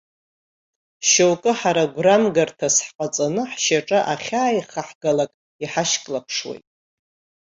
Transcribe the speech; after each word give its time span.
Шьоукы 1.09 1.51
ҳара 1.59 1.83
гәрамгарҭас 1.93 2.75
ҳҟаҵаны 2.85 3.41
ҳшьаҿа 3.51 3.99
ахьааихаагалак 4.13 5.31
иҳашьклаԥшуеит. 5.63 6.65